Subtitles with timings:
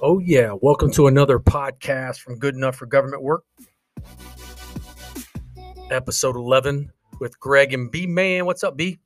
[0.00, 0.52] Oh, yeah.
[0.62, 3.42] Welcome to another podcast from Good Enough for Government Work.
[5.90, 8.06] Episode 11 with Greg and B.
[8.06, 9.00] Man, what's up, B?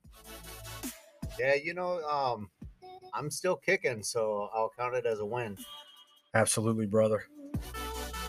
[1.38, 2.50] Yeah, you know, um,
[3.14, 5.56] I'm still kicking, so I'll count it as a win.
[6.34, 7.24] Absolutely, brother.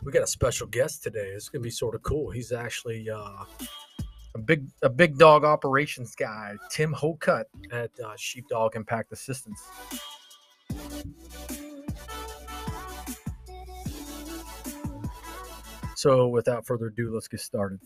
[0.04, 1.32] We got a special guest today.
[1.36, 2.30] It's gonna be sort of cool.
[2.30, 3.44] He's actually uh,
[4.36, 9.62] a big a big dog operations guy, Tim Hocutt at uh, Sheepdog Impact Assistance.
[16.04, 17.80] So, without further ado, let's get started.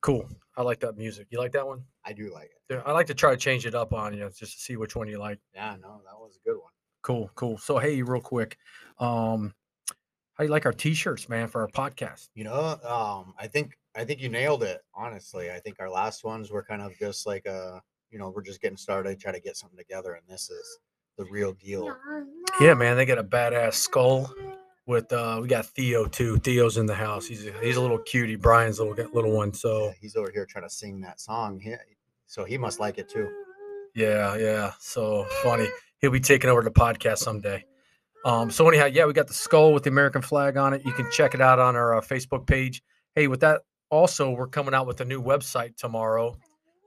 [0.00, 0.28] Cool.
[0.56, 1.26] I like that music.
[1.30, 1.82] You like that one?
[2.04, 2.74] I do like it.
[2.74, 4.94] Yeah, I like to try to change it up on you just to see which
[4.94, 5.40] one you like.
[5.56, 6.70] Yeah, no, that was a good one.
[7.02, 7.58] Cool, cool.
[7.58, 8.58] So hey, real quick,
[9.00, 9.52] um,
[10.34, 12.28] how you like our t-shirts, man, for our podcast?
[12.36, 14.82] You know, um, I think I think you nailed it.
[14.94, 18.42] Honestly, I think our last ones were kind of just like a, you know, we're
[18.42, 20.78] just getting started, try to get something together, and this is
[21.16, 21.92] the real deal.
[22.60, 24.32] Yeah, man, they got a badass skull
[24.88, 26.38] with uh we got Theo too.
[26.38, 27.26] Theo's in the house.
[27.26, 28.36] He's a, he's a little cutie.
[28.36, 29.52] Brian's a little little one.
[29.52, 31.60] So Yeah, he's over here trying to sing that song.
[31.60, 31.74] He,
[32.26, 33.28] so he must like it too.
[33.94, 34.72] yeah, yeah.
[34.80, 35.68] So funny.
[36.00, 37.64] He'll be taking over the podcast someday.
[38.24, 40.84] Um, so anyhow, yeah, we got the skull with the American flag on it.
[40.84, 42.82] You can check it out on our uh, Facebook page.
[43.14, 46.36] Hey, with that, also we're coming out with a new website tomorrow.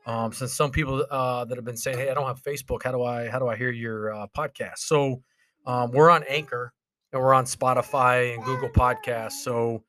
[0.05, 2.83] Um, since some people uh, that have been saying, "Hey, I don't have Facebook.
[2.83, 5.21] How do I how do I hear your uh, podcast?" So
[5.65, 6.73] um, we're on Anchor
[7.12, 9.44] and we're on Spotify and Google Podcasts.
[9.44, 9.84] So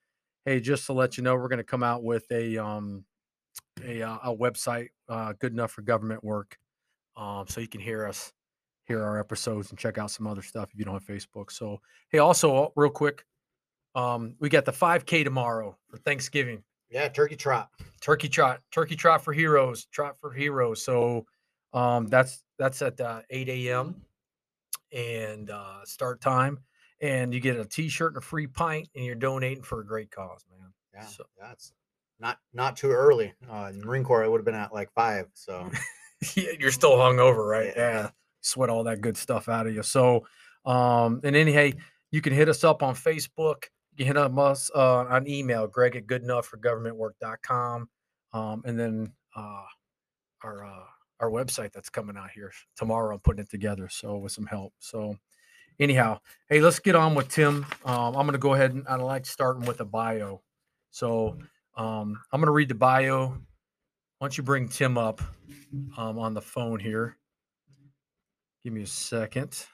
[0.45, 3.05] hey, just to let you know, we're going to come out with a um,
[3.85, 6.59] a, uh, a website uh, good enough for government work,
[7.17, 8.33] um, so you can hear us,
[8.85, 11.51] hear our episodes, and check out some other stuff if you don't have Facebook.
[11.51, 11.81] So
[12.11, 13.25] hey, also real quick,
[13.95, 16.63] um, we got the 5K tomorrow for Thanksgiving.
[16.91, 17.71] Yeah, turkey trot.
[18.01, 20.85] Turkey trot, turkey trot for heroes, trot for heroes.
[20.85, 21.27] So
[21.73, 24.03] um, that's that's at uh, 8 a.m.
[24.93, 26.59] and uh, start time,
[27.03, 30.11] and you get a T-shirt and a free pint, and you're donating for a great
[30.11, 30.73] cause, man.
[30.95, 31.73] Yeah, So- that's
[32.19, 33.35] not not too early.
[33.51, 35.27] Uh, in Marine Corps, I would have been at like five.
[35.35, 35.69] So
[36.37, 37.73] you're still hungover, right?
[37.77, 37.91] Yeah.
[37.93, 38.11] Yeah.
[38.41, 39.83] Sweat all that good stuff out of you.
[39.83, 40.25] So,
[40.65, 41.75] um, and hey,
[42.11, 43.65] you can hit us up on Facebook.
[43.97, 47.89] You hit up us uh, on email, Greg at goodenoughforgovernmentwork.com.
[48.33, 49.65] Um, and then uh,
[50.43, 50.85] our uh,
[51.21, 53.15] our website that's coming out here tomorrow.
[53.15, 53.89] I'm putting it together.
[53.89, 54.73] So with some help.
[54.81, 55.17] So
[55.81, 57.67] anyhow, hey, let's get on with Tim.
[57.85, 60.43] Um, I'm gonna go ahead and I like starting with a bio.
[60.91, 61.39] So
[61.77, 63.29] um, I'm gonna read the bio.
[64.19, 65.21] Why don't you bring Tim up
[65.97, 67.17] um, on the phone here?
[68.65, 69.67] Give me a second.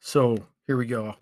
[0.00, 1.16] So here we go.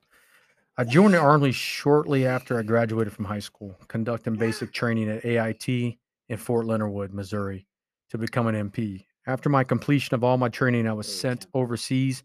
[0.77, 5.25] I joined the Army shortly after I graduated from high school, conducting basic training at
[5.25, 7.69] AIT in Fort Leonard Wood, Missouri,
[8.11, 9.05] to become an MP.
[9.29, 12.25] After my completion of all my training, I was sent overseas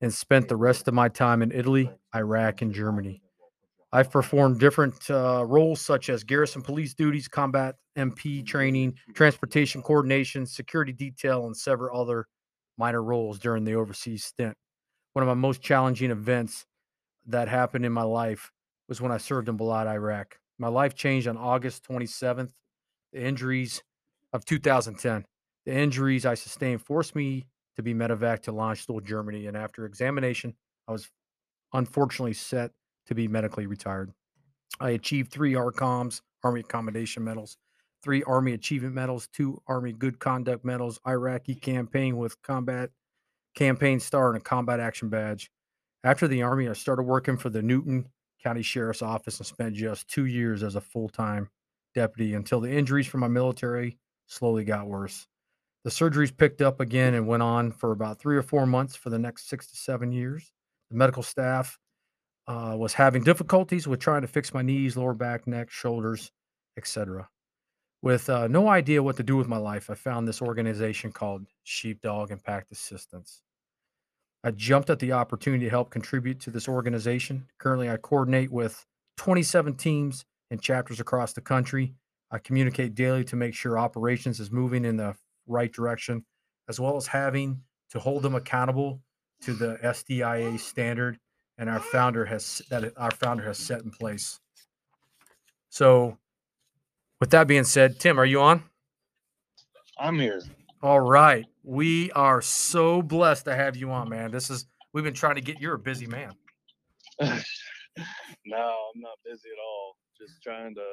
[0.00, 3.20] and spent the rest of my time in Italy, Iraq, and Germany.
[3.92, 10.46] I've performed different uh, roles such as garrison police duties, combat MP training, transportation coordination,
[10.46, 12.28] security detail, and several other
[12.78, 14.56] minor roles during the overseas stint.
[15.12, 16.64] One of my most challenging events
[17.26, 18.50] that happened in my life
[18.88, 20.38] was when I served in Balad, Iraq.
[20.58, 22.50] My life changed on August 27th.
[23.12, 23.82] The injuries
[24.32, 25.24] of 2010.
[25.66, 27.46] The injuries I sustained forced me
[27.76, 30.54] to be medevac to Landstuhl, Germany, and after examination,
[30.86, 31.08] I was
[31.72, 32.72] unfortunately set
[33.06, 34.12] to be medically retired.
[34.80, 37.56] I achieved three ARCOMs, Army Commendation Medals,
[38.02, 42.90] three Army Achievement Medals, two Army Good Conduct Medals, Iraqi campaign with Combat
[43.54, 45.50] Campaign Star, and a Combat Action Badge.
[46.04, 48.06] After the Army, I started working for the Newton
[48.42, 51.48] County Sheriff's Office and spent just two years as a full time
[51.94, 53.96] deputy until the injuries from my military
[54.26, 55.26] slowly got worse.
[55.84, 59.08] The surgeries picked up again and went on for about three or four months for
[59.08, 60.52] the next six to seven years.
[60.90, 61.78] The medical staff
[62.46, 66.30] uh, was having difficulties with trying to fix my knees, lower back, neck, shoulders,
[66.76, 67.28] etc.
[68.02, 71.46] With uh, no idea what to do with my life, I found this organization called
[71.62, 73.43] Sheepdog Impact Assistance.
[74.44, 77.48] I jumped at the opportunity to help contribute to this organization.
[77.58, 78.84] Currently, I coordinate with
[79.16, 81.94] 27 teams and chapters across the country.
[82.30, 85.14] I communicate daily to make sure operations is moving in the
[85.46, 86.24] right direction,
[86.68, 89.00] as well as having to hold them accountable
[89.42, 91.18] to the SDIA standard
[91.58, 94.40] and our founder has that our founder has set in place.
[95.68, 96.18] So,
[97.20, 98.62] with that being said, Tim, are you on?
[99.98, 100.42] I'm here.
[100.82, 104.30] All right, we are so blessed to have you on, man.
[104.30, 105.60] This is we've been trying to get.
[105.60, 106.32] You're a busy man.
[107.20, 107.32] no,
[108.56, 109.96] I'm not busy at all.
[110.18, 110.84] just trying to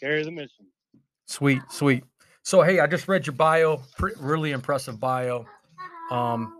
[0.00, 0.66] carry the mission.
[1.26, 2.04] Sweet, sweet.
[2.42, 3.82] So hey, I just read your bio.
[3.96, 5.46] Pre- really impressive bio.
[6.10, 6.58] Um,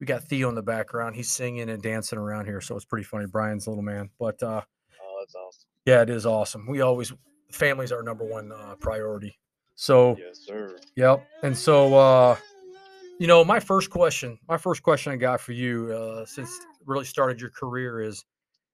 [0.00, 1.16] we got Theo in the background.
[1.16, 3.26] He's singing and dancing around here, so it's pretty funny.
[3.26, 4.60] Brian's little man, but uh,
[5.00, 5.68] Oh, that's awesome.
[5.86, 6.66] yeah, it is awesome.
[6.68, 7.12] We always
[7.52, 9.38] families are our number one uh, priority.
[9.76, 10.76] So Yes, sir.
[10.96, 11.26] Yep.
[11.42, 12.36] And so, uh,
[13.22, 17.04] you know, my first question, my first question I got for you, uh, since really
[17.04, 18.24] started your career is,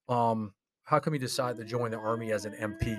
[0.09, 0.55] um,
[0.85, 2.99] how come you decided to join the army as an MP?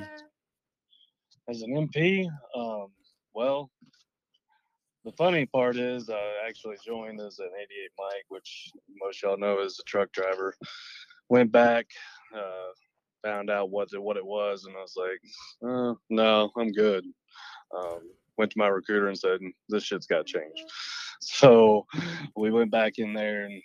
[1.49, 2.89] As an MP, um,
[3.33, 3.71] well,
[5.03, 9.59] the funny part is I actually joined as an 88 Mike, which most y'all know
[9.59, 10.53] is a truck driver.
[11.29, 11.87] Went back,
[12.37, 12.73] uh,
[13.23, 17.05] found out what it, what it was, and I was like, uh, no, I'm good.
[17.75, 18.01] Um,
[18.37, 20.63] went to my recruiter and said, this shit's got to change.
[21.41, 21.85] So
[22.35, 23.61] we went back in there and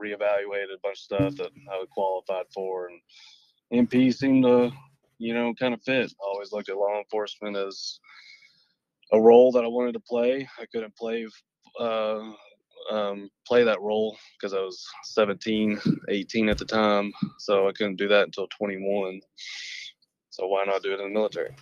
[0.00, 4.72] reevaluated a bunch of stuff that I was qualified for, and MP seemed to
[5.18, 6.12] you know, kind of fit.
[6.20, 8.00] I always looked at law enforcement as
[9.12, 10.48] a role that I wanted to play.
[10.58, 11.26] I couldn't play
[11.80, 12.20] uh,
[12.90, 17.96] um, play that role because I was 17, 18 at the time, so I couldn't
[17.96, 19.20] do that until 21.
[20.30, 21.54] So why not do it in the military?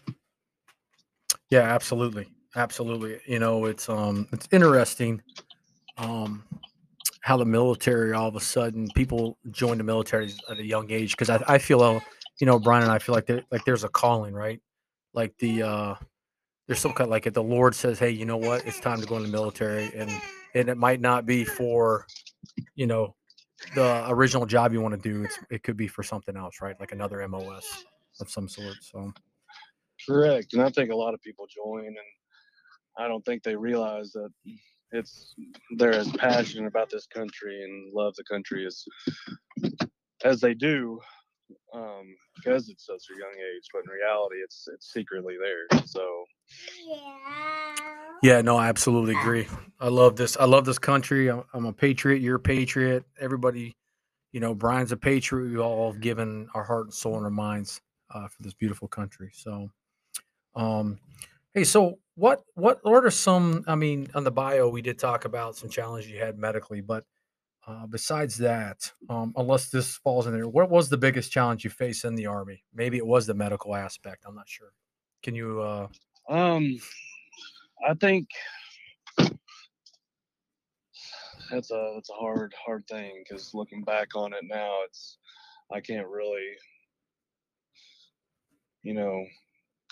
[1.51, 3.21] Yeah, absolutely, absolutely.
[3.27, 5.23] You know, it's um, it's interesting,
[5.99, 6.45] um,
[7.21, 11.12] how the military all of a sudden people join the military at a young age
[11.12, 12.01] because I, I feel, uh,
[12.41, 14.61] you know, Brian and I feel like there, like there's a calling, right?
[15.12, 15.95] Like the uh,
[16.67, 19.07] there's some kind like if the Lord says, hey, you know what, it's time to
[19.07, 20.11] go in the military, and
[20.55, 22.07] and it might not be for,
[22.75, 23.15] you know,
[23.75, 25.25] the original job you want to do.
[25.25, 26.79] It's it could be for something else, right?
[26.81, 27.85] Like another MOS
[28.21, 28.77] of some sort.
[28.81, 29.12] So.
[30.07, 30.53] Correct.
[30.53, 31.97] And I think a lot of people join and
[32.99, 34.31] I don't think they realize that
[34.93, 35.35] it's
[35.76, 38.85] they're as passionate about this country and love the country as
[40.25, 41.00] as they do
[41.75, 43.64] um, because it's such a young age.
[43.73, 45.81] But in reality, it's it's secretly there.
[45.87, 46.25] So
[48.23, 49.47] Yeah, no, I absolutely agree.
[49.81, 50.37] I love this.
[50.38, 51.31] I love this country.
[51.31, 52.23] I'm, I'm a patriot.
[52.23, 53.05] You're a patriot.
[53.20, 53.73] Everybody,
[54.32, 55.50] you know, Brian's a patriot.
[55.52, 57.81] We all have given our heart and soul and our minds
[58.14, 59.31] uh, for this beautiful country.
[59.35, 59.70] So,
[60.56, 60.99] um,
[61.55, 63.65] hey, so what, what, what are some?
[63.67, 67.05] I mean, on the bio, we did talk about some challenges you had medically, but
[67.67, 71.71] uh, besides that, um, unless this falls in there, what was the biggest challenge you
[71.71, 72.62] faced in the army?
[72.75, 74.25] Maybe it was the medical aspect.
[74.27, 74.73] I'm not sure.
[75.23, 75.62] Can you?
[75.62, 75.89] Uh,
[76.29, 76.79] um,
[77.87, 78.29] I think
[81.50, 85.17] that's a that's a hard hard thing because looking back on it now, it's
[85.73, 86.45] I can't really
[88.83, 89.25] you know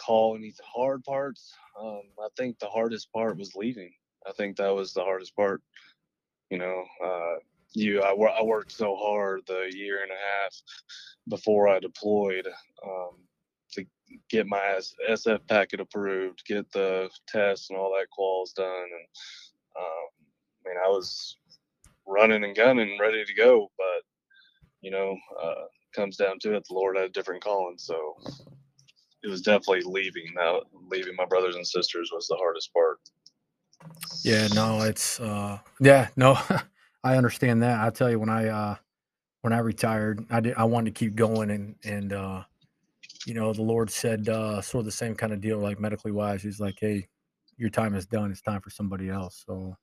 [0.05, 1.55] call any hard parts.
[1.81, 3.93] Um, I think the hardest part was leaving.
[4.27, 5.63] I think that was the hardest part.
[6.51, 7.37] You know, uh,
[7.75, 10.55] you I, I worked so hard the year and a half
[11.29, 12.47] before I deployed
[12.87, 13.17] um,
[13.73, 13.85] to
[14.29, 14.79] get my
[15.09, 19.07] SF packet approved, get the tests and all that quals done, and
[19.79, 20.09] um,
[20.67, 21.37] I mean I was
[22.07, 24.03] running and gunning, ready to go, but
[24.83, 28.17] you know, uh, comes down to it, the Lord had a different calling, so
[29.23, 30.35] it was definitely leaving.
[30.35, 32.99] Now, leaving my brothers and sisters was the hardest part.
[34.25, 36.39] Yeah, no, it's uh yeah, no,
[37.05, 37.81] I understand that.
[37.81, 38.77] I tell you when I uh
[39.43, 42.45] when I retired, I did I wanted to keep going and and uh
[43.27, 46.13] you know, the Lord said uh sort of the same kind of deal like medically
[46.13, 46.43] wise.
[46.43, 47.09] He's like, "Hey,
[47.59, 48.33] your time is done.
[48.33, 49.77] It's time for somebody else." So,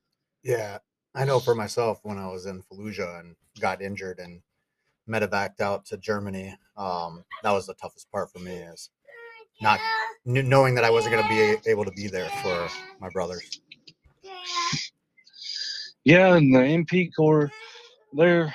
[0.44, 0.80] Yeah,
[1.16, 4.42] I know for myself when I was in Fallujah and got injured and
[5.10, 8.90] medevaced out to Germany, um, that was the toughest part for me is
[9.62, 9.80] not
[10.26, 12.68] kn- knowing that I wasn't going to be able to be there for
[13.00, 13.62] my brothers.
[16.06, 17.52] Yeah, and the MP Corps,
[18.14, 18.54] they're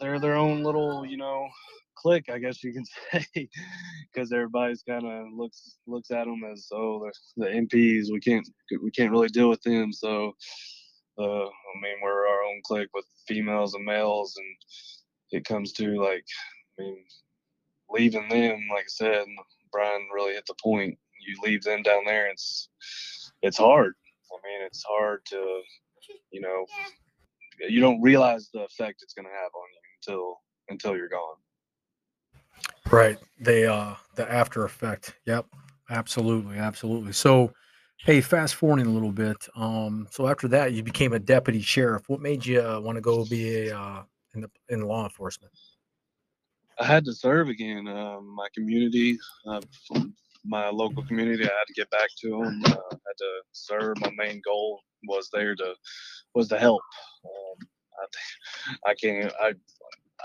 [0.00, 1.46] they're their own little, you know,
[1.94, 3.48] clique, I guess you can say,
[4.12, 7.06] because everybody's kind of looks looks at them as oh
[7.36, 8.48] the, the MPs we can't
[8.82, 9.92] we can't really deal with them.
[9.92, 10.32] So,
[11.18, 16.02] uh, I mean we're our own clique with females and males, and it comes to
[16.02, 16.24] like,
[16.78, 17.04] I mean,
[17.90, 19.26] leaving them, like I said,
[19.72, 20.98] Brian really hit the point.
[21.20, 22.68] You leave them down there, it's
[23.42, 23.94] it's hard.
[24.32, 25.60] I mean, it's hard to,
[26.30, 26.64] you know,
[27.68, 30.36] you don't realize the effect it's going to have on you until
[30.68, 31.36] until you're gone.
[32.90, 35.14] right, they uh the after effect.
[35.26, 35.46] Yep.
[35.90, 37.12] Absolutely, absolutely.
[37.12, 37.52] So,
[37.98, 39.36] hey, fast forwarding a little bit.
[39.56, 42.02] Um so after that you became a deputy sheriff.
[42.08, 44.02] What made you uh, want to go be a uh
[44.34, 45.52] in the in law enforcement?
[46.80, 47.86] I had to serve again.
[47.88, 49.60] Um, my community, uh,
[50.44, 52.62] my local community, I had to get back to them.
[52.66, 54.00] Uh, had to serve.
[54.00, 55.74] My main goal was there to
[56.34, 56.82] was to help.
[57.24, 57.68] Um,
[58.00, 59.32] I, think- I can't.
[59.40, 59.54] I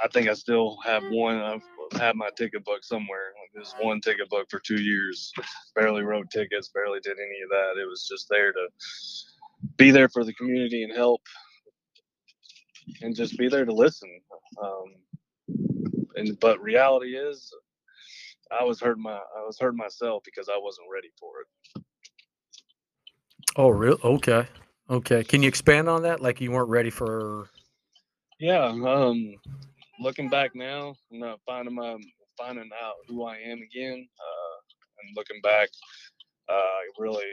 [0.04, 1.38] I think I still have one.
[1.38, 1.63] I've
[2.00, 3.34] had my ticket book somewhere.
[3.54, 5.32] There's one ticket book for two years.
[5.75, 6.70] Barely wrote tickets.
[6.74, 7.82] Barely did any of that.
[7.82, 8.68] It was just there to
[9.77, 11.22] be there for the community and help,
[13.01, 14.10] and just be there to listen.
[14.63, 14.96] Um,
[16.18, 17.54] and but reality is,
[18.52, 21.84] I was hurting my I was hurting myself because I wasn't ready for it.
[23.56, 23.98] Oh, real?
[24.04, 24.48] Okay.
[24.90, 25.24] Okay.
[25.24, 26.22] Can you expand on that?
[26.22, 27.50] Like you weren't ready for.
[28.40, 28.66] Yeah.
[28.66, 29.34] Um,
[30.00, 31.98] looking back now, and uh, finding my
[32.38, 34.58] finding out who I am again, uh,
[35.02, 35.70] and looking back,
[36.50, 37.26] uh, I really,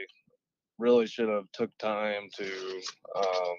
[0.79, 2.81] really should have took time to
[3.15, 3.57] um,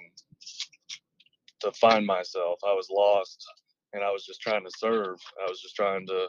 [1.61, 2.59] to find myself.
[2.67, 3.47] I was lost,
[3.93, 5.19] and I was just trying to serve.
[5.41, 6.27] I was just trying to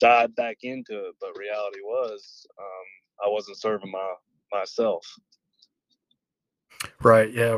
[0.00, 1.14] dive back into it.
[1.20, 4.14] But reality was, um, I wasn't serving my
[4.52, 5.04] myself.
[7.02, 7.32] Right.
[7.32, 7.56] Yeah.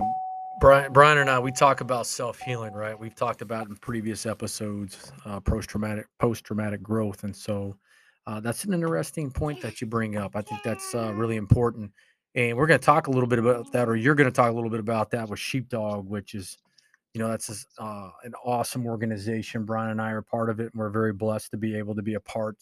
[0.60, 2.98] Brian, Brian and I, we talk about self healing, right?
[2.98, 7.76] We've talked about in previous episodes, uh, post traumatic post traumatic growth, and so
[8.26, 10.36] uh, that's an interesting point that you bring up.
[10.36, 11.90] I think that's uh, really important,
[12.34, 14.50] and we're going to talk a little bit about that, or you're going to talk
[14.50, 16.56] a little bit about that with Sheepdog, which is,
[17.14, 19.64] you know, that's uh, an awesome organization.
[19.64, 22.02] Brian and I are part of it, and we're very blessed to be able to
[22.02, 22.56] be a part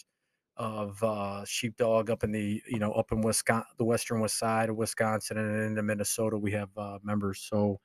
[0.58, 4.68] of uh, sheepdog up in the you know up in Wisconsin, the western west side
[4.68, 6.36] of Wisconsin, and into Minnesota.
[6.36, 7.48] We have uh, members.
[7.50, 7.80] So,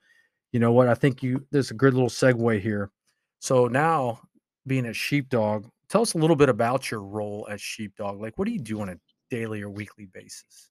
[0.52, 0.88] you know what?
[0.88, 2.90] I think you there's a good little segue here.
[3.38, 4.20] So now,
[4.66, 8.20] being a sheepdog, tell us a little bit about your role as sheepdog.
[8.20, 8.96] Like, what do you do on a
[9.30, 10.70] daily or weekly basis?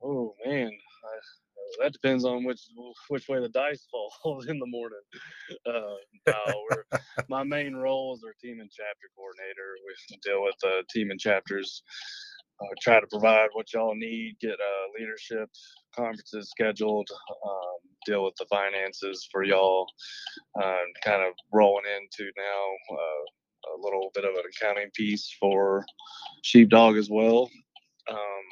[0.00, 0.70] Oh man,
[1.82, 2.60] that depends on which
[3.08, 3.86] which way the dice
[4.22, 4.98] fall in the morning.
[5.66, 6.64] Uh, no,
[7.28, 9.68] my main role roles are team and chapter coordinator.
[9.86, 11.82] We deal with uh, team and chapters.
[12.60, 15.50] Uh, try to provide what y'all need, get uh, leadership
[15.94, 17.08] conferences scheduled,
[17.46, 19.86] um, deal with the finances for y'all,
[20.62, 22.96] uh, kind of rolling into now
[23.74, 25.84] a little bit of an accounting piece for
[26.42, 27.50] Sheepdog as well.
[28.10, 28.44] Um,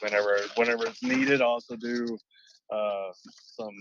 [0.00, 2.18] whenever whenever it's needed, I also do
[2.72, 3.76] uh, some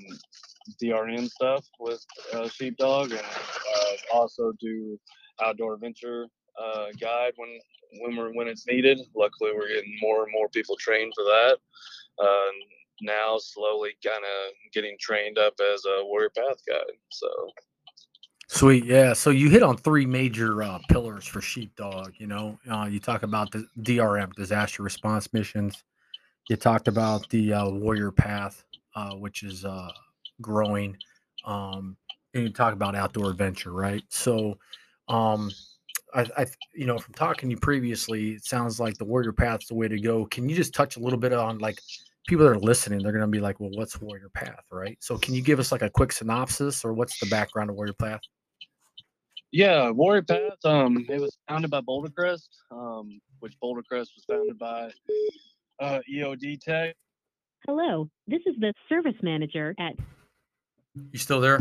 [0.81, 4.99] DRM stuff with uh, Sheepdog, and uh, also do
[5.41, 6.27] outdoor adventure
[6.61, 7.59] uh, guide when
[7.99, 8.99] when we're when it's needed.
[9.15, 11.57] Luckily, we're getting more and more people trained for that.
[13.01, 16.97] Now, slowly, kind of getting trained up as a warrior path guide.
[17.09, 17.27] So.
[18.47, 19.13] Sweet, yeah.
[19.13, 22.13] So you hit on three major uh, pillars for Sheepdog.
[22.17, 25.83] You know, uh, you talk about the DRM, disaster response missions.
[26.49, 29.89] You talked about the uh, warrior path, uh, which is uh,
[30.41, 30.97] growing,
[31.45, 31.97] um,
[32.33, 34.03] and you talk about outdoor adventure, right?
[34.09, 34.57] So,
[35.07, 35.51] um,
[36.13, 39.61] I, I, you know, from talking to you previously, it sounds like the warrior path
[39.61, 40.25] is the way to go.
[40.25, 41.79] Can you just touch a little bit on like
[42.27, 42.99] people that are listening?
[42.99, 44.97] They're going to be like, well, what's warrior path, right?
[45.01, 47.93] So, can you give us like a quick synopsis, or what's the background of warrior
[47.93, 48.21] path?
[49.51, 50.63] Yeah, Warrior Path.
[50.63, 54.91] Um, it was founded by Boulder Crest, um, which Boulder Crest was founded by
[55.81, 56.95] uh, EOD Tech.
[57.67, 59.93] Hello, this is the service manager at
[61.11, 61.59] You still there?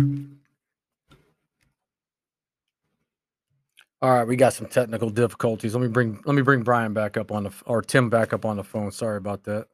[4.03, 5.75] All right, we got some technical difficulties.
[5.75, 8.47] Let me bring let me bring Brian back up on the or Tim back up
[8.47, 8.91] on the phone.
[8.93, 9.67] Sorry about that.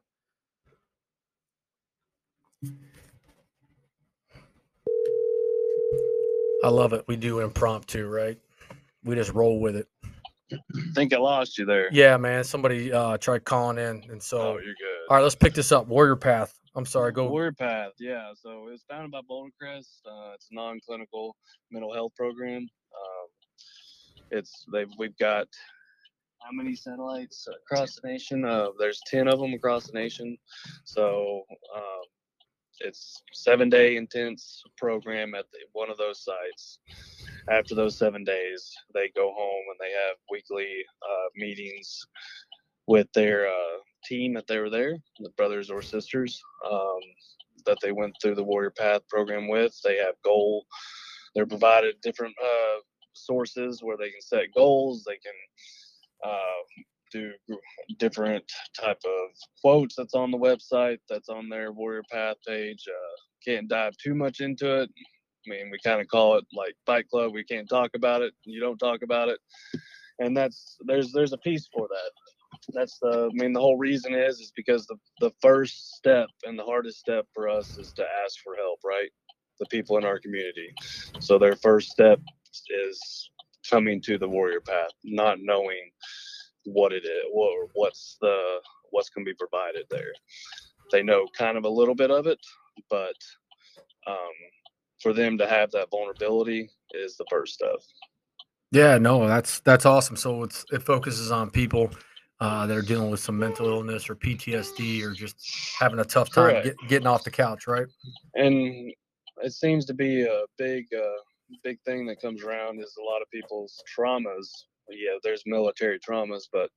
[6.64, 7.04] I love it.
[7.06, 8.36] We do impromptu, right?
[9.04, 9.86] We just roll with it.
[10.92, 11.88] think I lost you there.
[11.92, 12.42] Yeah, man.
[12.42, 14.95] Somebody uh tried calling in, and so Oh, you're good.
[15.08, 15.86] All right, let's pick this up.
[15.86, 16.58] Warrior Path.
[16.74, 17.12] I'm sorry.
[17.12, 17.28] Go.
[17.28, 18.32] Warrior Path, yeah.
[18.34, 20.02] So it's founded by Boulder Crest.
[20.06, 21.34] Uh, it's a non-clinical
[21.70, 22.62] mental health program.
[22.62, 23.28] Um,
[24.30, 25.46] it's they've we've got
[26.42, 28.44] how many satellites across the nation?
[28.44, 30.36] Uh, there's ten of them across the nation.
[30.84, 31.42] So
[31.74, 32.02] um,
[32.80, 36.78] it's seven day intense program at the, one of those sites.
[37.48, 42.06] After those seven days, they go home and they have weekly uh, meetings
[42.86, 47.00] with their uh, team that they were there, the brothers or sisters um,
[47.66, 49.74] that they went through the Warrior Path program with.
[49.84, 50.66] They have goal.
[51.34, 52.80] They're provided different uh,
[53.12, 55.04] sources where they can set goals.
[55.04, 55.32] They can
[56.24, 56.82] uh,
[57.12, 57.32] do
[57.98, 58.44] different
[58.78, 60.98] type of quotes that's on the website.
[61.08, 62.84] That's on their Warrior Path page.
[62.88, 64.90] Uh, can't dive too much into it.
[65.46, 67.32] I mean, we kind of call it like Fight Club.
[67.32, 68.32] We can't talk about it.
[68.44, 69.38] You don't talk about it,
[70.18, 72.10] and that's there's there's a piece for that
[72.72, 76.58] that's the i mean the whole reason is is because the the first step and
[76.58, 79.10] the hardest step for us is to ask for help right
[79.58, 80.72] the people in our community
[81.20, 82.20] so their first step
[82.86, 83.30] is
[83.68, 85.90] coming to the warrior path not knowing
[86.64, 88.58] what it is or what's the
[88.90, 90.12] what's going to be provided there
[90.92, 92.38] they know kind of a little bit of it
[92.90, 93.16] but
[94.06, 94.32] um
[95.00, 97.76] for them to have that vulnerability is the first step.
[98.72, 100.16] Yeah, no, that's that's awesome.
[100.16, 101.90] So it's it focuses on people
[102.40, 105.36] uh, that are dealing with some mental illness or PTSD or just
[105.78, 107.86] having a tough time get, getting off the couch, right?
[108.34, 108.92] and
[109.42, 111.20] it seems to be a big uh,
[111.62, 114.48] big thing that comes around is a lot of people's traumas.
[114.90, 116.70] Yeah there's military traumas but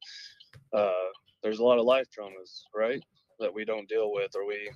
[0.74, 1.10] uh,
[1.44, 3.04] there's a lot of life traumas right
[3.40, 4.70] that we don't deal with or we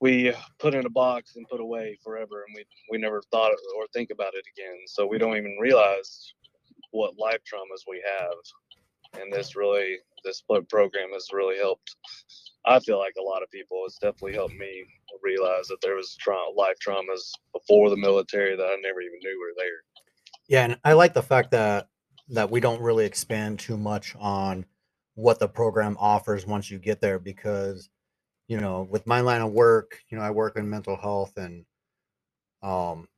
[0.00, 3.86] we put in a box and put away forever and we we never thought or
[3.92, 4.78] think about it again.
[4.86, 6.34] So we don't even realize
[6.90, 8.34] what life traumas we have
[9.20, 11.96] and this really this program has really helped
[12.66, 13.82] I feel like a lot of people.
[13.86, 14.86] It's definitely helped me
[15.22, 19.38] realize that there was tra- life traumas before the military that I never even knew
[19.38, 20.02] were there.
[20.48, 21.88] Yeah, and I like the fact that
[22.30, 24.64] that we don't really expand too much on
[25.14, 27.90] what the program offers once you get there because
[28.48, 31.64] you know, with my line of work, you know, I work in mental health and
[32.62, 33.08] um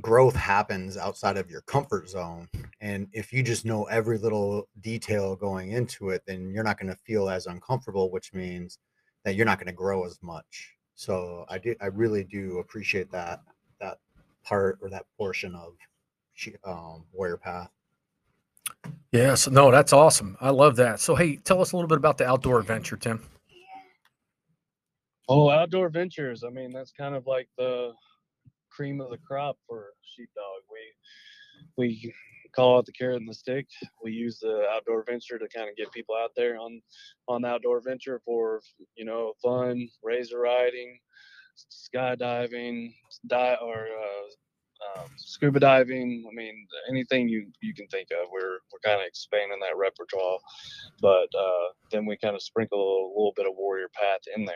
[0.00, 2.48] growth happens outside of your comfort zone
[2.80, 6.90] and if you just know every little detail going into it then you're not going
[6.90, 8.78] to feel as uncomfortable which means
[9.24, 13.10] that you're not going to grow as much so i do i really do appreciate
[13.10, 13.40] that
[13.80, 13.98] that
[14.44, 15.72] part or that portion of
[16.64, 17.70] um, warrior path
[19.12, 20.36] Yes, no, that's awesome.
[20.40, 21.00] I love that.
[21.00, 23.22] So hey, tell us a little bit about the outdoor adventure, Tim.
[25.28, 26.44] Oh, outdoor ventures.
[26.44, 27.92] I mean, that's kind of like the
[28.76, 30.62] cream of the crop for sheepdog.
[30.70, 30.78] We
[31.76, 32.14] we
[32.54, 33.66] call it the carrot and the stick.
[34.02, 36.80] We use the outdoor venture to kind of get people out there on
[37.28, 38.60] on the outdoor venture for
[38.96, 40.98] you know fun, razor riding,
[41.72, 42.94] skydiving,
[43.26, 46.24] di- or uh, um, scuba diving.
[46.30, 48.28] I mean, anything you you can think of.
[48.32, 50.38] We're we're kind of expanding that repertoire,
[51.00, 54.54] but uh, then we kind of sprinkle a little bit of warrior path in there,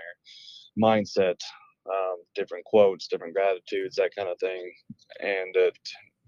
[0.83, 1.41] mindset,
[1.89, 4.73] um, different quotes, different gratitudes, that kind of thing,
[5.21, 5.79] and it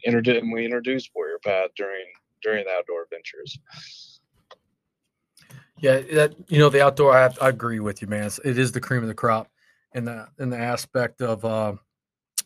[0.06, 2.04] introdu- we introduced warrior path during
[2.42, 3.58] during the outdoor adventures.
[5.78, 7.16] Yeah, that you know the outdoor.
[7.16, 8.24] I, I agree with you, man.
[8.24, 9.48] It's, it is the cream of the crop,
[9.94, 11.74] in the in the aspect of, uh,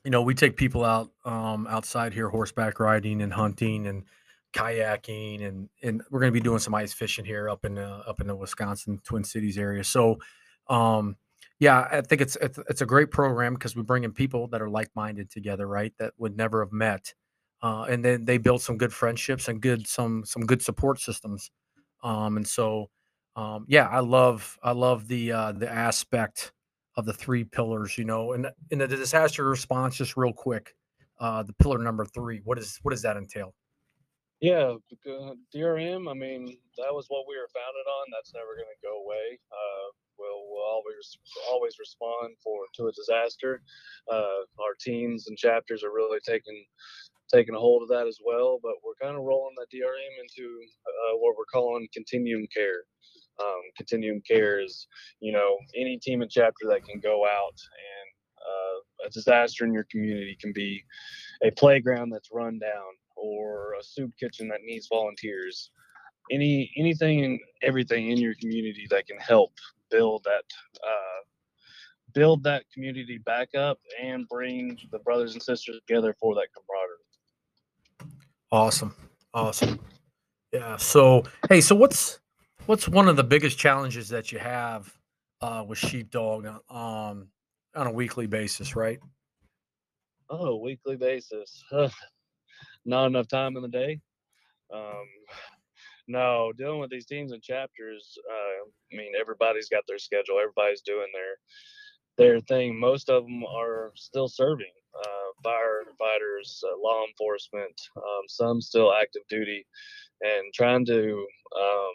[0.05, 4.05] you know, we take people out um, outside here horseback riding and hunting and
[4.53, 8.03] kayaking, and and we're going to be doing some ice fishing here up in uh,
[8.07, 9.85] up in the Wisconsin Twin Cities area.
[9.85, 10.19] So,
[10.69, 11.17] um,
[11.59, 14.61] yeah, I think it's it's, it's a great program because we bring in people that
[14.61, 15.93] are like minded together, right?
[15.99, 17.15] That would never have met,
[17.63, 21.51] uh, and then they build some good friendships and good some some good support systems,
[22.03, 22.91] um, and so
[23.37, 26.53] um, yeah, I love I love the uh, the aspect
[26.97, 30.75] of the three pillars, you know, and in the disaster response, just real quick,
[31.21, 33.55] uh, the pillar number three, what is what does that entail?
[34.41, 36.11] Yeah, becau- DRM.
[36.11, 38.07] I mean, that was what we were founded on.
[38.13, 39.39] That's never going to go away.
[39.51, 39.89] Uh,
[40.19, 41.19] we'll, we'll always
[41.51, 43.63] always respond for to a disaster.
[44.11, 46.65] Uh, our teams and chapters are really taking
[47.33, 48.59] taking a hold of that as well.
[48.63, 50.49] But we're kind of rolling that DRM into
[50.87, 52.85] uh, what we're calling continuum care.
[53.39, 54.87] Um, continuum care is,
[55.21, 58.09] you know, any team and chapter that can go out and
[58.41, 60.83] uh, a disaster in your community can be
[61.45, 65.71] a playground that's run down or a soup kitchen that needs volunteers
[66.31, 69.53] any anything and everything in your community that can help
[69.91, 70.45] build that
[70.83, 71.23] uh,
[72.13, 78.15] build that community back up and bring the brothers and sisters together for that camaraderie
[78.53, 78.95] Awesome,
[79.35, 79.81] awesome.
[80.53, 80.77] Yeah.
[80.77, 82.21] So hey, so what's
[82.67, 84.93] what's one of the biggest challenges that you have
[85.41, 87.29] uh, with sheepdog um,
[87.75, 89.01] on a weekly basis, right?
[90.31, 91.63] oh weekly basis
[92.85, 94.01] not enough time in the day
[94.75, 95.07] um,
[96.09, 100.83] no dealing with these teams and chapters uh, i mean everybody's got their schedule everybody's
[100.83, 101.37] doing their
[102.17, 102.79] their thing.
[102.79, 109.23] Most of them are still serving uh, firefighters uh, law enforcement um, some still active
[109.29, 109.67] duty
[110.23, 111.27] and trying to
[111.61, 111.93] um,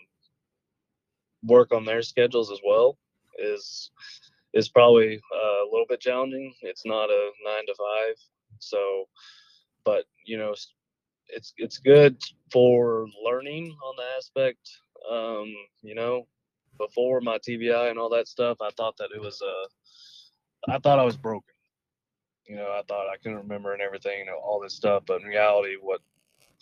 [1.44, 2.98] work on their schedules as well
[3.40, 3.92] is
[4.54, 6.54] is probably uh, a little bit challenging.
[6.62, 8.16] It's not a nine to five
[8.60, 9.06] so
[9.84, 10.52] but you know
[11.30, 12.18] it's it's good
[12.52, 14.70] for learning on the aspect
[15.12, 15.52] um
[15.82, 16.28] you know
[16.88, 21.00] before my tbi and all that stuff i thought that it was uh i thought
[21.00, 21.54] i was broken
[22.48, 25.22] you know i thought i couldn't remember and everything you know all this stuff but
[25.22, 26.02] in reality what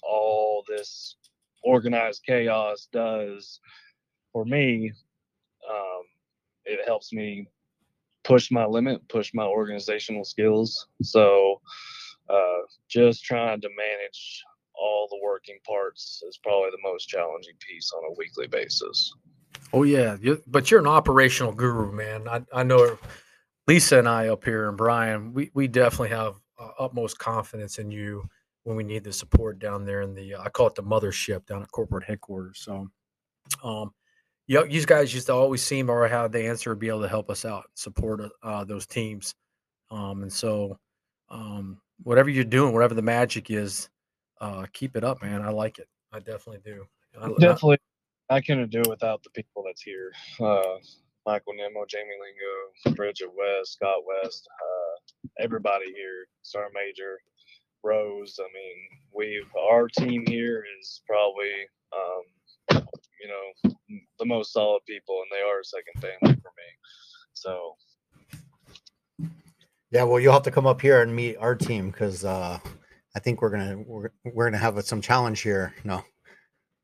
[0.03, 1.15] all this
[1.63, 3.59] organized chaos does
[4.31, 4.91] for me
[5.69, 6.03] um
[6.65, 7.47] it helps me
[8.23, 11.61] push my limit push my organizational skills so
[12.29, 14.43] uh, just trying to manage
[14.79, 19.13] all the working parts is probably the most challenging piece on a weekly basis.
[19.73, 22.27] Oh yeah, you, but you're an operational guru, man.
[22.27, 22.97] I, I know
[23.67, 27.91] Lisa and I up here and Brian, we, we definitely have uh, utmost confidence in
[27.91, 28.27] you
[28.63, 31.45] when we need the support down there in the uh, I call it the mothership
[31.45, 32.59] down at corporate headquarters.
[32.59, 32.89] So,
[33.63, 33.93] um,
[34.47, 37.07] you, you guys used to always seem or have the answer to be able to
[37.07, 39.35] help us out, support uh, those teams,
[39.91, 40.79] um, and so
[41.29, 43.89] um, whatever you're doing, whatever the magic is,
[44.41, 45.43] uh, keep it up, man.
[45.43, 45.87] I like it.
[46.11, 46.85] I definitely do.
[47.19, 47.88] I- Definitely, I
[48.41, 50.11] couldn't do it without the people that's here.
[50.39, 50.77] Uh,
[51.25, 57.19] Michael Nemo, Jamie Lingo, Bridget West, Scott West, uh, everybody here, Sergeant Major,
[57.83, 58.39] Rose.
[58.39, 61.51] I mean, we've our team here is probably,
[61.93, 62.83] um,
[63.21, 63.75] you know,
[64.19, 66.69] the most solid people, and they are a second family for me.
[67.33, 67.75] So
[69.91, 72.59] Yeah, well, you'll have to come up here and meet our team because uh,
[73.15, 75.73] I think we're gonna we're, we're gonna have some challenge here.
[75.83, 76.03] No,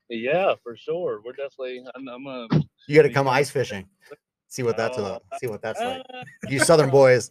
[0.08, 1.84] yeah, for sure, we're definitely.
[1.94, 2.48] I'm, I'm a.
[2.86, 3.88] you got to come ice fishing.
[4.48, 5.22] See what that's Uh, about.
[5.40, 6.02] See what that's like.
[6.48, 7.30] You Southern boys.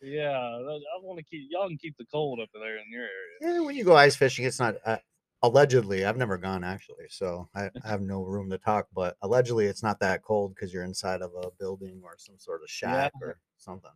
[0.00, 3.58] yeah, I want to keep y'all can keep the cold up there in your area.
[3.58, 4.98] Yeah, when you go ice fishing, it's not uh,
[5.42, 6.04] allegedly.
[6.04, 8.86] I've never gone actually, so I, I have no room to talk.
[8.94, 12.62] But allegedly, it's not that cold because you're inside of a building or some sort
[12.62, 13.90] of shack or something.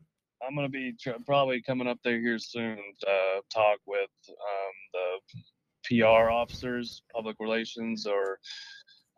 [0.47, 2.79] I'm gonna be tr- probably coming up there here soon.
[3.07, 5.41] Uh, talk with um, the
[5.89, 8.39] PR officers, public relations, or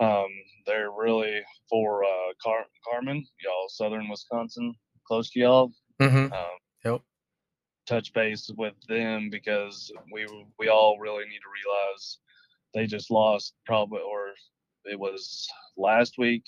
[0.01, 0.27] um,
[0.67, 4.75] they're really for uh, Car- Carmen, y'all, Southern Wisconsin,
[5.07, 5.73] close to y'all.
[6.01, 6.33] Mhm.
[6.33, 7.01] Um, Yep.
[7.87, 10.27] touch base with them because we
[10.59, 12.19] we all really need to realize
[12.75, 14.35] they just lost probably or
[14.85, 16.45] it was last week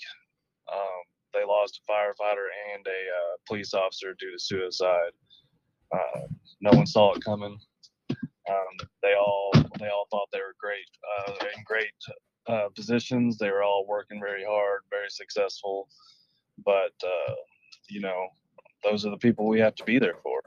[0.71, 1.01] um,
[1.33, 5.11] they lost a firefighter and a uh, police officer due to suicide
[5.93, 6.21] uh,
[6.61, 7.57] no one saw it coming
[8.49, 11.87] um, they all they all thought they were great uh, in great
[12.47, 15.87] uh, positions they were all working very hard very successful
[16.65, 17.33] but uh,
[17.89, 18.27] you know
[18.83, 20.41] those are the people we have to be there for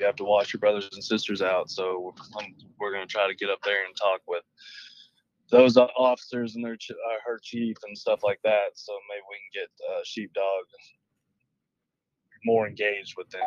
[0.00, 1.70] you have to watch your brothers and sisters out.
[1.70, 2.46] So um,
[2.78, 4.42] we're going to try to get up there and talk with
[5.50, 8.70] those officers and their uh, her chief and stuff like that.
[8.74, 10.64] So maybe we can get uh, Sheepdog
[12.44, 13.42] more engaged with them.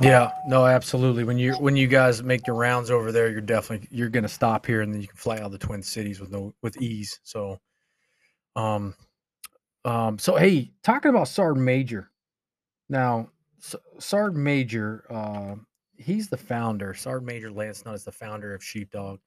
[0.00, 1.24] Yeah, no, absolutely.
[1.24, 4.66] When you when you guys make your rounds over there, you're definitely you're gonna stop
[4.66, 7.20] here and then you can fly out the Twin Cities with no with ease.
[7.22, 7.60] So,
[8.56, 8.94] um,
[9.84, 12.10] um, so hey, talking about Sergeant Major.
[12.88, 13.30] Now,
[13.60, 15.56] S- Sergeant Major, uh,
[15.96, 16.94] he's the founder.
[16.94, 19.20] Sergeant Major Lance Nutt is the founder of Sheepdog.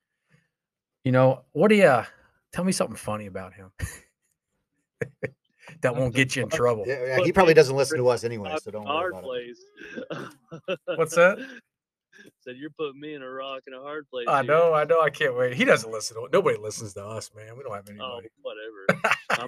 [1.03, 2.03] You know what do you
[2.51, 3.71] tell me something funny about him
[5.81, 6.83] that won't get you in trouble?
[6.87, 9.25] Yeah, yeah, he probably doesn't listen to us anyway, so don't worry about it.
[9.25, 10.77] place.
[10.95, 11.37] What's that?
[12.41, 14.25] Said you're putting me in a rock and a hard place.
[14.27, 15.53] I here." know, I know, I can't wait.
[15.53, 17.55] He doesn't listen to nobody listens to us, man.
[17.55, 18.27] We don't have anybody.
[18.27, 19.15] Oh, whatever.
[19.29, 19.47] I'm,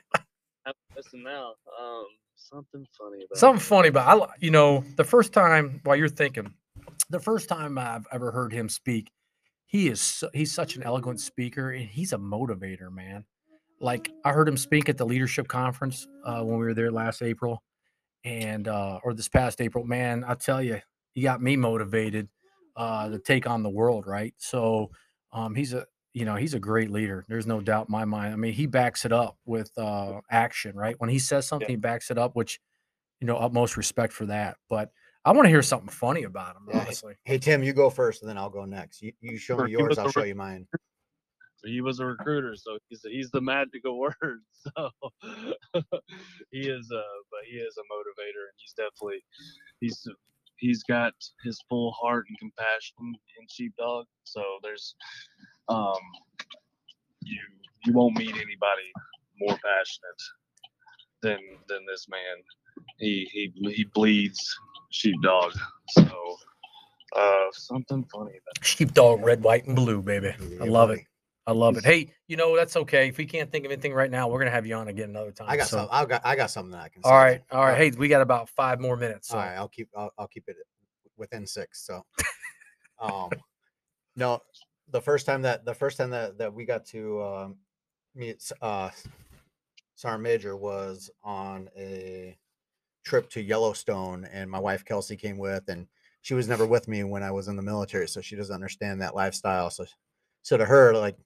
[0.65, 1.53] I'm listening now.
[1.81, 2.05] Um,
[2.35, 3.65] something funny about Something him.
[3.65, 4.07] funny, about.
[4.07, 6.53] I, li- you know, the first time while you're thinking,
[7.09, 9.11] the first time I've ever heard him speak,
[9.65, 13.25] he is su- he's such an eloquent speaker and he's a motivator, man.
[13.79, 17.21] Like I heard him speak at the leadership conference uh, when we were there last
[17.21, 17.63] April,
[18.23, 19.85] and uh, or this past April.
[19.85, 20.79] Man, I tell you,
[21.13, 22.27] he got me motivated
[22.75, 24.05] uh, to take on the world.
[24.05, 24.91] Right, so
[25.31, 27.25] um, he's a you know he's a great leader.
[27.29, 28.33] There's no doubt in my mind.
[28.33, 30.75] I mean, he backs it up with uh, action.
[30.75, 32.59] Right, when he says something, he backs it up, which
[33.21, 34.57] you know utmost respect for that.
[34.69, 34.91] But
[35.23, 37.15] I want to hear something funny about him, honestly.
[37.23, 39.01] Hey Tim, you go first, and then I'll go next.
[39.01, 40.67] You, you show me yours, I'll show you mine.
[41.63, 44.41] He was a recruiter, so he's he's the magical word.
[44.53, 44.89] So
[46.51, 49.23] he is uh but he is a motivator and he's definitely
[49.79, 50.07] he's
[50.57, 52.97] he's got his full heart and compassion
[53.39, 54.05] in sheepdog.
[54.23, 54.95] So there's
[55.69, 55.93] um
[57.21, 57.39] you
[57.85, 58.91] you won't meet anybody
[59.39, 60.21] more passionate
[61.21, 62.43] than than this man.
[62.99, 64.39] He he he bleeds
[64.91, 65.53] sheepdog.
[65.89, 66.37] So
[67.15, 70.33] uh something funny about Sheepdog, red, white, and blue, baby.
[70.61, 70.99] I love it.
[71.49, 71.83] I love it.
[71.83, 73.07] Hey, you know that's okay.
[73.07, 75.31] If we can't think of anything right now, we're gonna have you on again another
[75.31, 75.47] time.
[75.49, 75.87] I got so- some.
[75.91, 76.21] I got.
[76.23, 77.03] I got something that I can.
[77.03, 77.75] say All right, all right.
[77.75, 79.29] Hey, we got about five more minutes.
[79.29, 79.37] So.
[79.37, 79.89] All right, I'll keep.
[79.97, 80.57] I'll, I'll keep it
[81.17, 81.83] within six.
[81.87, 82.05] So,
[83.01, 83.31] um,
[84.15, 84.41] no,
[84.91, 87.55] the first time that the first time that that we got to um,
[88.13, 88.91] meet uh,
[89.95, 92.37] Sergeant Major was on a
[93.03, 95.87] trip to Yellowstone, and my wife Kelsey came with, and
[96.21, 99.01] she was never with me when I was in the military, so she doesn't understand
[99.01, 99.71] that lifestyle.
[99.71, 99.85] So,
[100.41, 101.17] so to her, like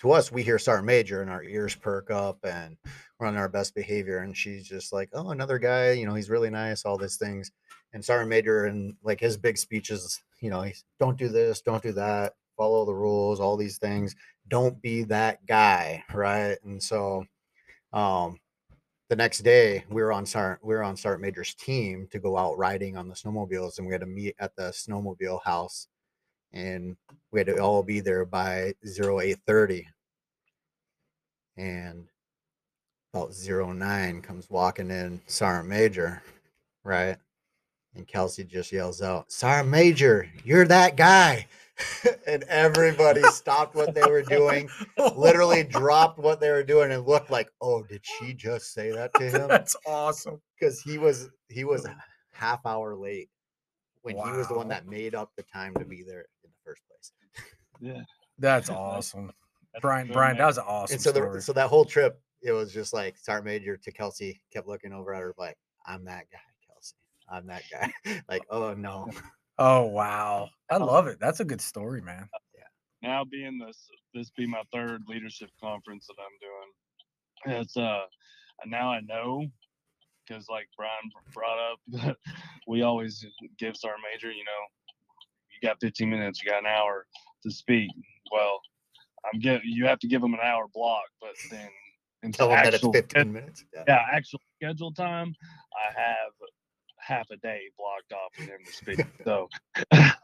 [0.00, 2.76] to us, we hear Sergeant Major and our ears perk up, and
[3.18, 4.18] we're on our best behavior.
[4.18, 7.50] And she's just like, "Oh, another guy, you know, he's really nice, all these things."
[7.92, 11.82] And Sergeant Major and like his big speeches, you know, he's don't do this, don't
[11.82, 14.14] do that, follow the rules, all these things.
[14.48, 16.56] Don't be that guy, right?
[16.64, 17.24] And so,
[17.92, 18.38] um,
[19.08, 22.36] the next day we were on Sergeant we were on Sergeant Major's team to go
[22.36, 25.88] out riding on the snowmobiles, and we had to meet at the snowmobile house,
[26.52, 26.96] and
[27.30, 29.86] we had to all be there by zero eight thirty.
[31.56, 32.06] And
[33.12, 36.22] about zero nine comes walking in Sergeant Major,
[36.84, 37.16] right?
[37.94, 41.46] And Kelsey just yells out, Sergeant Major, you're that guy.
[42.26, 44.68] and everybody stopped what they were doing,
[45.16, 49.14] literally dropped what they were doing, and looked like, oh, did she just say that
[49.14, 49.48] to him?
[49.48, 50.40] That's awesome.
[50.58, 51.96] Because he was he was a
[52.32, 53.28] half hour late
[54.02, 56.26] when he was the one that made up the time to be there
[56.68, 57.12] first place.
[57.80, 58.02] Yeah.
[58.38, 59.32] That's awesome.
[59.72, 60.38] That's Brian, good, Brian, man.
[60.38, 63.16] that was an awesome and so the so that whole trip, it was just like
[63.18, 66.94] Sergeant Major to Kelsey kept looking over at her like, I'm that guy, Kelsey.
[67.30, 68.22] I'm that guy.
[68.28, 69.10] like, oh no.
[69.58, 71.18] oh wow, I love it.
[71.20, 72.28] That's a good story, man.
[72.56, 73.08] Yeah.
[73.08, 77.60] Now being this this be my third leadership conference that I'm doing.
[77.60, 78.04] It's uh
[78.66, 79.46] now I know
[80.26, 80.92] because like Brian
[81.32, 82.16] brought up,
[82.66, 83.24] we always
[83.58, 84.77] give Sergeant Major, you know,
[85.62, 87.06] you got 15 minutes, you got an hour
[87.42, 87.90] to speak.
[88.32, 88.60] Well,
[89.32, 91.68] I'm getting you have to give them an hour block, but then
[92.22, 93.64] until Tell him that it's actual 15 minutes.
[93.74, 93.84] Yeah.
[93.86, 95.34] yeah, actual schedule time,
[95.72, 96.32] I have
[96.98, 99.06] half a day blocked off for him to speak.
[99.24, 99.48] So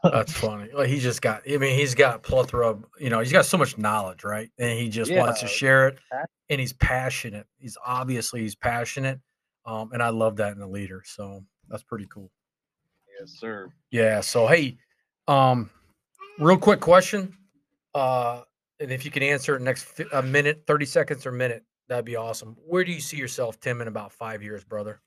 [0.03, 0.69] That's funny.
[0.73, 1.43] Like he just got.
[1.49, 2.71] I mean, he's got plethora.
[2.71, 4.49] Of, you know, he's got so much knowledge, right?
[4.57, 5.99] And he just wants to share it.
[6.49, 7.47] And he's passionate.
[7.57, 9.19] He's obviously he's passionate.
[9.65, 11.01] Um, and I love that in a leader.
[11.05, 12.31] So that's pretty cool.
[13.19, 13.69] yes, sir.
[13.91, 14.21] Yeah.
[14.21, 14.77] So hey,
[15.27, 15.69] um,
[16.39, 17.35] real quick question.
[17.93, 18.41] Uh,
[18.79, 21.63] and if you can answer it in next a minute, thirty seconds or a minute,
[21.87, 22.57] that'd be awesome.
[22.65, 25.01] Where do you see yourself, Tim, in about five years, brother?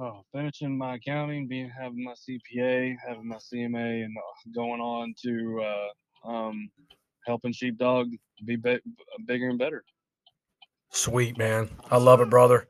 [0.00, 5.14] Oh, finishing my accounting, being having my CPA, having my CMA, and uh, going on
[5.24, 6.70] to uh, um,
[7.26, 8.10] helping sheepdog
[8.44, 8.78] be, be
[9.26, 9.84] bigger and better.
[10.90, 11.68] Sweet man.
[11.90, 12.68] I love it, brother.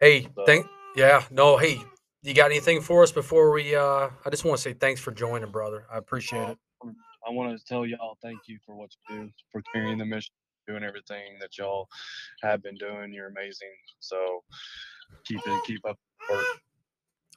[0.00, 1.80] Hey, thank yeah, no, hey,
[2.22, 5.10] you got anything for us before we uh I just want to say thanks for
[5.12, 5.86] joining, brother.
[5.92, 6.58] I appreciate it.
[7.26, 10.32] I wanted to tell y'all thank you for what you do, for carrying the mission,
[10.66, 11.88] doing everything that y'all
[12.42, 13.12] have been doing.
[13.12, 13.68] You're amazing.
[14.00, 14.42] So
[15.24, 15.98] keep it, keep up.
[16.28, 16.44] the work.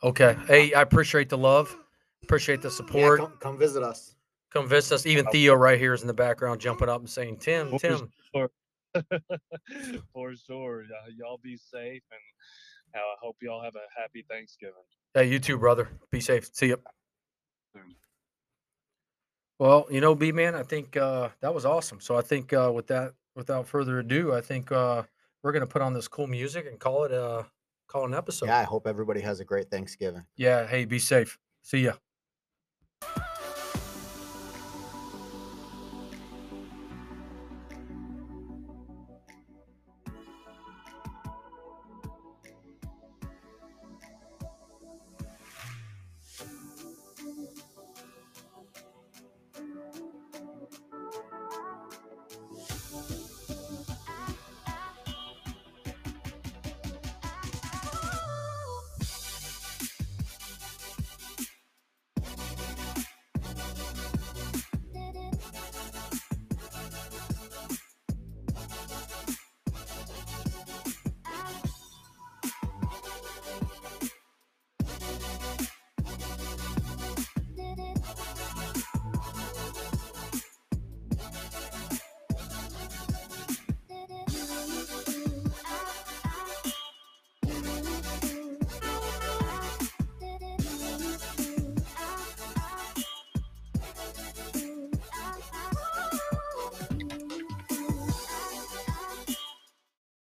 [0.04, 0.36] Okay.
[0.48, 1.76] Hey, I appreciate the love.
[2.24, 3.20] Appreciate the Yeah, support.
[3.20, 4.16] come, come visit us.
[4.52, 5.06] come visit us.
[5.06, 8.12] Even Theo right here is in the background jumping up and saying, Tim, For Tim.
[8.36, 8.50] sure.
[10.14, 10.84] For sure.
[10.84, 12.22] Y'all- Y'all be safe and
[12.94, 14.74] I hope y'all have a happy Thanksgiving.
[15.14, 15.90] Hey, you too, brother.
[16.12, 16.50] Be safe.
[16.54, 16.78] See you.
[19.60, 22.00] Well, you know, B man, I think uh that was awesome.
[22.02, 25.04] So I think uh with that, without further ado, I think uh
[25.44, 27.46] we're gonna put on this cool music and call it a
[27.88, 28.48] call an episode.
[28.48, 30.26] yeah, I hope everybody has a great Thanksgiving.
[30.36, 31.38] yeah hey, be safe.
[31.62, 31.94] See ya.